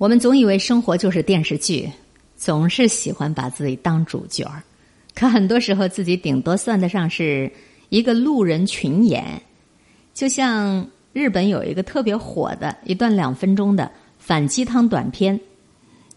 [0.00, 1.86] 我们总以为生活就是电视剧，
[2.34, 4.62] 总是喜欢把自己当主角儿，
[5.14, 7.52] 可很多时候自己顶多算得上是
[7.90, 9.22] 一个路人群演。
[10.14, 15.38] 就像日本有一个特别火的一段两分钟的反鸡汤短片，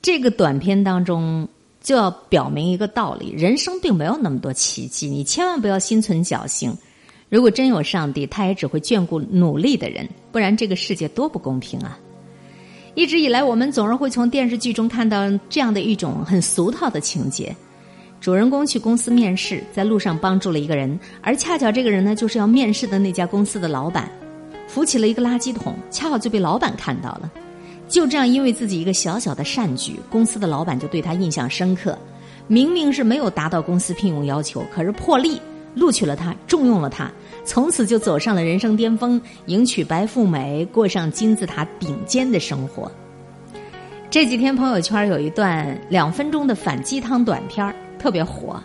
[0.00, 1.48] 这个短片当中
[1.82, 6.72] 就要表明一个道理：人生并没有那么多奇迹，你千万不要心存侥幸。
[7.28, 11.98] 如果真有上帝，他也只会眷顾努力的人，不然这个世界多不公平啊！
[12.94, 17.54] 一直以来，我们总是会从电视剧中看到这样的一种很俗套的情节：
[18.20, 24.08] 主人公去公司面试，在路上帮助了一个人，而恰巧这个人呢，就是要面试的那家公司的老板，
[24.68, 27.30] 扶起了一个垃圾桶，恰好就被老板看到了。
[27.88, 31.98] 就这样，因为自己一个小小的善举，公司的老板就对他印象深刻。
[32.46, 35.40] 明明是没有达到公司聘用要求，可是破例
[35.74, 37.10] 录取了他，重用了他。
[37.44, 42.90] 从此就走上了人生巅峰，迎娶白富美，过上金字塔顶尖的生活。
[44.10, 48.62] 这几天朋友圈有一段两分钟的反鸡汤短片特别火，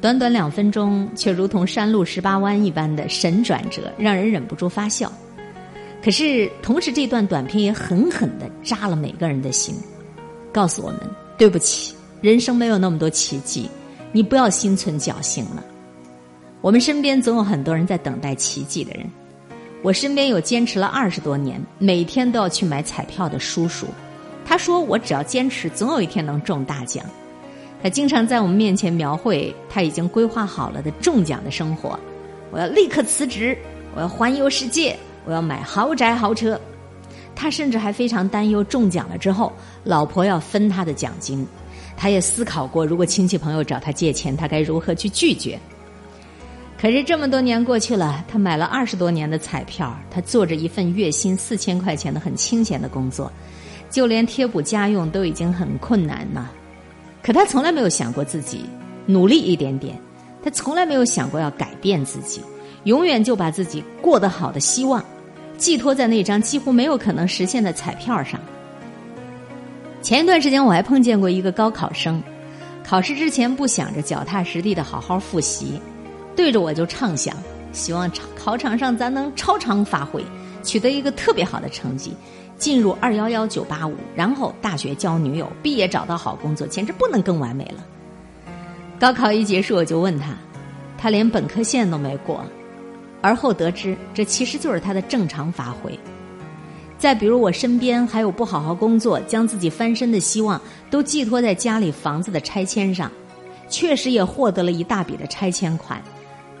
[0.00, 5.10] 短短两分钟却如同山路十八弯一般的神转折，让人忍不住发笑。
[6.04, 9.74] 可是同时，这段短片也狠狠的扎了每个人的心，
[10.52, 11.00] 告诉我们：
[11.38, 13.70] 对不起，人生没有那么多奇迹，
[14.12, 15.64] 你不要心存侥幸了。
[16.62, 19.04] 我们身边总有很多人在等待奇迹的人。
[19.82, 23.88] 我身边有坚持了二十多年，每天都要去买彩票的叔叔。
[24.44, 27.04] 他说：“我只要坚持，总有一天能中大奖。”
[27.82, 31.98] 他经常在我们面前描绘他已经规划好了的中奖的生活。
[32.52, 33.58] 我要立刻辞职，
[33.96, 36.58] 我要环游世界，我要买豪宅豪车。
[37.34, 39.52] 他甚至还非常担忧中奖了之后，
[39.82, 41.44] 老婆要分他的奖金。
[41.96, 45.58] 他也思考过，如果亲戚朋友找他借钱，他该如何去拒绝。
[46.82, 53.30] 可是这么多年过去了，他买了二十多年的彩票，他做着一份月薪四千块钱的很清闲的工作，
[53.88, 56.50] 就连贴补家用都已经很困难了。
[57.22, 58.64] 可他从来没有想过自己
[59.06, 59.96] 努力一点点，
[60.42, 62.40] 他从来没有想过要改变自己，
[62.82, 65.04] 永远就把自己过得好的希望
[65.56, 68.40] 寄托在那张几乎没有可能实现的彩票上。
[70.02, 72.20] 前一段时间我还碰见过一个高考生，
[72.82, 75.80] 考试之前不想着脚踏实地的好好复习。
[76.34, 77.36] 对着我就畅想，
[77.72, 80.24] 希望考场上咱能超常发挥，
[80.62, 82.14] 取得一个特别好的成绩，
[82.56, 87.84] 进入二幺幺九八五，然后大学交女友，毕业找到好工作，简直不能更完美了。
[88.98, 90.34] 高考一结束，我就问他，
[90.96, 92.44] 他连本科线都没过，
[93.20, 95.98] 而后得知这其实就是他的正常发挥。
[96.98, 103.10] 再比如我身边还有不好好工作，将自己翻身的希望都寄托在家里房子的拆迁上，
[103.68, 106.00] 确实也获得了一大笔的拆迁款。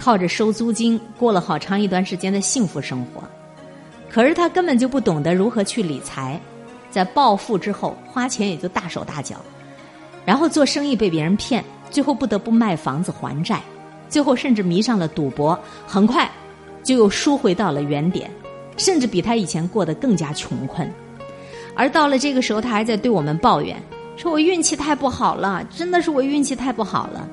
[0.00, 3.22] 靠着收租金过了好长一段时间的幸福生活，
[4.08, 6.40] 可是他根本就不懂得如何去理财，
[6.90, 9.36] 在暴富之后花钱也就大手大脚，
[10.24, 13.60] 然后做生意被别人骗，最后不得不卖房子还债，
[14.08, 16.28] 最后甚至迷上了赌博，很快
[16.82, 18.30] 就又输回到了原点，
[18.78, 20.90] 甚至比他以前过得更加穷困。
[21.76, 23.76] 而到了这个时候，他还在对我们抱怨，
[24.16, 27.28] 说我运气太不好了，真的是我运气太不好了。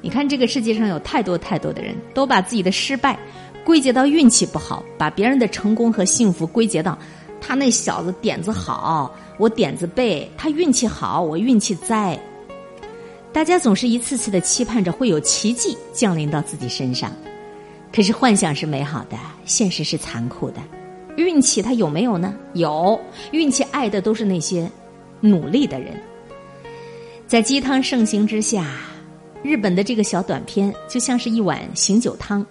[0.00, 3.18] 你看，这个世界上有太多太多的人都把自己的失败
[3.64, 6.96] 归结到运气不好，把别人的成功和幸福归结到
[7.40, 12.18] 他那小子点子好，我点子背，他运气好，我运气灾。
[13.32, 17.12] 大家总是一次次的期盼着会有奇迹降临到自己身上，
[17.92, 20.60] 可是幻想是美好的，现实是残酷的。
[21.16, 22.34] 运气它有没有呢？
[22.54, 22.98] 有，
[23.32, 24.70] 运气爱的都是那些
[25.20, 26.00] 努力的人，
[27.26, 28.64] 在鸡汤盛行之下。
[29.42, 32.44] 日本的这个小短片就像是一碗醒酒汤，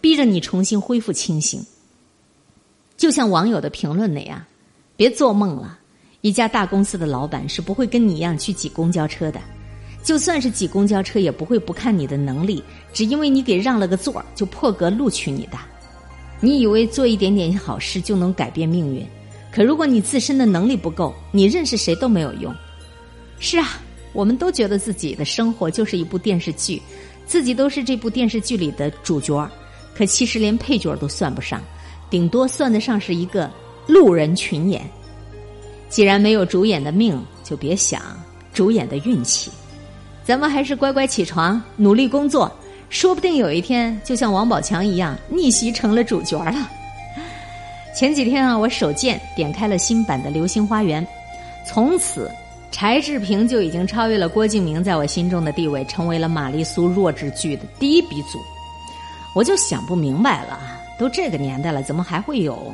[0.00, 1.64] 逼着你重新恢复清醒。
[2.96, 4.42] 就像网友的评论那样，
[4.96, 5.78] 别做梦了！
[6.22, 9.40] 一家大公司的老板是不会跟你一样去挤公交车的，
[10.02, 12.62] 就算是挤公交车，也不会不看你的能力，
[12.92, 15.58] 只因为你给让了个座就破格录取你的。
[16.40, 19.06] 你以为做一点点好事就能改变命运？
[19.52, 22.54] 可如果你自身的能力不够，你认识谁都没有用。
[23.38, 23.78] 是啊。
[24.12, 26.80] 我们都觉得自己的生活就是一部电视剧，
[27.26, 29.48] 自己都是这部电视剧里的主角
[29.94, 31.60] 可其实连配角都算不上，
[32.08, 33.50] 顶多算得上是一个
[33.86, 34.82] 路人群演。
[35.88, 38.00] 既然没有主演的命，就别想
[38.52, 39.50] 主演的运气。
[40.24, 42.50] 咱们还是乖乖起床，努力工作，
[42.88, 46.70] 说不定有一天就像王宝强一样逆袭成了主角了。
[47.96, 51.04] 前几天啊，我手贱点开了新版的《流星花园》，
[51.66, 52.30] 从此。
[52.70, 58.38] 柴智屏就已经超越了郭敬明在我心中的地位，成为了玛丽苏弱智剧的第一鼻祖。
[59.34, 60.58] 我就想不明白了，
[60.98, 62.72] 都这个年代了，怎么还会有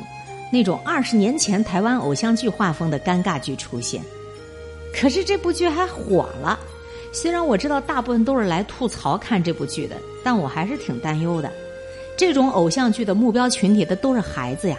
[0.51, 4.01] 那种二十年前台湾偶像剧画风的尴尬剧出现。
[4.93, 6.57] 可是这部剧还火了，
[7.11, 11.51] 虽然我知道大部分都是来吐槽看这部剧的，但我还是挺担忧的。
[12.15, 14.77] 这种偶像剧的目标群体的都是孩子呀，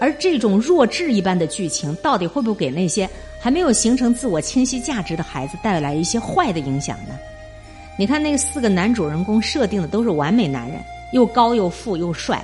[0.00, 3.08] 而这种弱智一般的剧情，到底会不会给那些
[3.42, 7.14] 还没有形成自我清晰价值的孩子带来一些坏的影响呢？
[7.98, 10.80] 你看那四个男主人公设定的都是完美男人，
[11.12, 12.40] 又高又富又帅，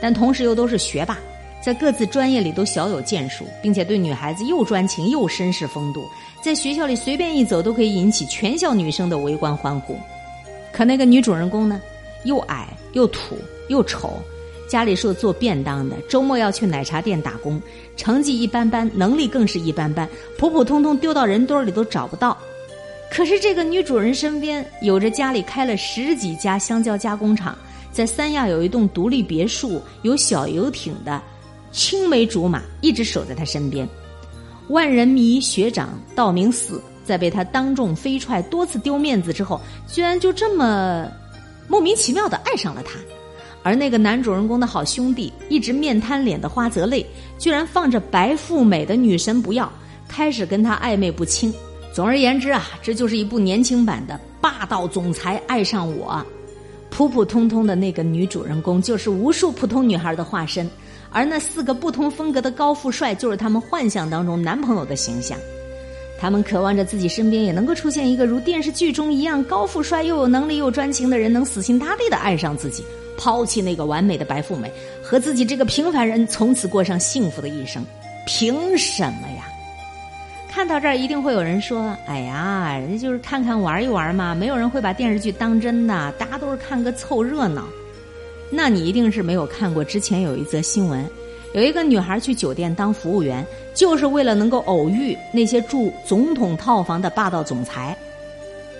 [0.00, 1.16] 但同时又都是学霸，
[1.62, 6.04] 在各自专业里都小有建树，并且对女孩子又专情又绅士风度，
[6.42, 9.96] 在学校里随便一走都可以引起全校女生的围观欢呼。
[10.72, 11.80] 可那个女主人公呢，
[12.24, 13.38] 又矮又土
[13.68, 14.20] 又丑，
[14.70, 17.60] 家里是做便当的，周末要去奶茶店打工，
[17.96, 20.08] 成绩一般般，能力更是一般般，
[20.38, 22.38] 普普通通丢到人堆里都找不到。
[23.10, 27.58] 可是这个女主人身边有着家里开了十几家香蕉加工厂，
[27.90, 31.20] 在三亚有一栋独立别墅，有小游艇的
[31.72, 33.88] 青梅竹马一直守在她身边。
[34.68, 41.08] 万人迷学长道明寺在被他当众飞踹、多次丢面子之后，居然就这么
[41.66, 42.92] 莫名其妙的爱上了他。
[43.62, 47.04] 而那个男主人公的好兄弟一直面瘫脸的花泽类，
[47.38, 49.70] 居然放着白富美的女神不要，
[50.08, 51.52] 开始跟他暧昧不清。
[51.92, 56.24] 总而言之啊，这就是一部年轻版的霸道总裁爱上我。
[56.88, 60.68] 普普通通的那个女主人公就是无数普通女孩的化身，
[61.10, 65.38] 而那四个不同风格的高富帅就是他们幻想当中男朋友的形象。
[66.20, 72.84] 他们渴望着自己身边也能够出现一个如电视剧中一样高富帅又有能力又专情的人，能死心塌地的爱上自己，
[73.20, 74.72] 抛弃那个完美的白富美，
[75.02, 77.84] 和自己这个平凡人从此过上幸福的一生。
[78.24, 79.46] 凭什么呀？
[80.50, 87.64] 看到这儿，一定会有人说：“哎呀，人家就是看看玩一玩嘛，没有人会把电视剧当真的，大家都是看个凑热闹。”
[88.50, 91.08] 那你一定是没有看过之前有一则新闻，
[91.52, 97.96] 有一个女孩去酒店当服务员，就是为了能够偶遇那些住总统套房的霸道总裁。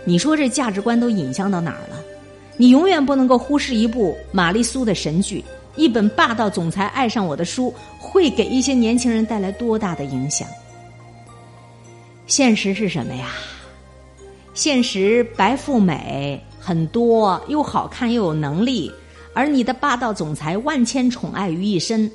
[0.04, 2.02] 你说这价值观都引向到哪儿了？
[2.60, 5.42] 你永远不能够忽视一部玛丽苏的神剧，
[5.76, 10.46] 一本霸道总裁爱上我的书，会给一些年轻人带来多大的影响？
[12.26, 13.30] 现实是什么呀？
[14.52, 18.92] 现实白富美很多，又好看又有能力，
[19.32, 22.12] 而你的霸道总裁万千宠爱于一身，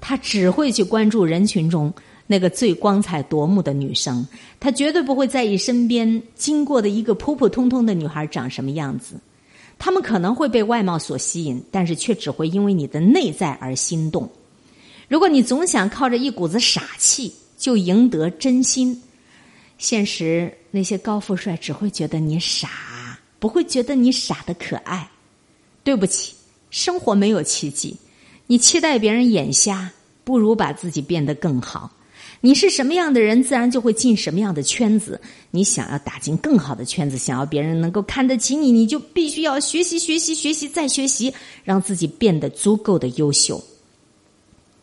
[0.00, 1.92] 他只会去关注人群中
[2.28, 4.24] 那个最光彩夺目的女生，
[4.60, 9.16] 他绝对不会在意身边经过的一个普普通通的女孩长什么样子。
[9.78, 14.28] 他们可能会被外貌所吸引，但是却只会因为你的内在而心动。
[15.08, 19.02] 如果你总想靠着一股子傻气就赢得真心。
[19.78, 25.08] 现实那些高富帅只会觉得你傻，不会觉得你傻的可爱。
[25.84, 26.34] 对不起，
[26.70, 27.96] 生活没有奇迹。
[28.48, 29.90] 你期待别人眼瞎，
[30.24, 31.90] 不如把自己变得更好。
[32.40, 35.20] 你是什么样的人，自然就会进什么样的圈子。
[35.50, 41.32] 你想要打进更好的圈子，想要别人能够看得起你，你就必须要学习、学习、学习再学习，
[41.64, 43.62] 让自己变得足够的优秀。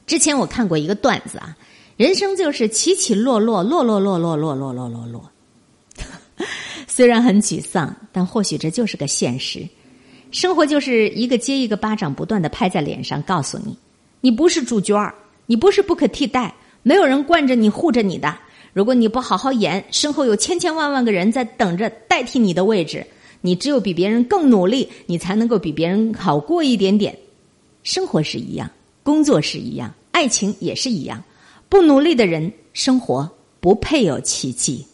[0.06, 1.56] 之前我看过一个段子啊。
[1.98, 5.32] 人生就是起起落落，落落落落落落落落落。
[6.90, 9.66] 虽然很沮丧，但或许这就是个现实。
[10.30, 13.78] 生活就是一个接一个巴掌，不断的拍在脸上，告诉你：
[14.20, 15.16] 你不是主角儿，
[15.46, 16.54] 你不是不可替代，
[16.88, 18.38] 没有人惯着你、护着你的。
[18.72, 23.04] 如果你不好好演，身后有千千万万个人在等着代替你的位置。
[23.42, 27.18] 你只有比别人更努力，你才能够比别人好过一点点。
[27.82, 28.70] 生活是一样，
[29.02, 31.24] 工作是一样，爱情也是一样。
[31.70, 33.28] 不努力的人，生活
[33.60, 34.86] 不配有奇迹。